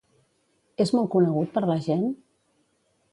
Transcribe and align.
És 0.85 0.93
molt 0.99 1.11
conegut 1.17 1.53
per 1.59 1.63
la 1.73 1.77
gent? 1.91 2.09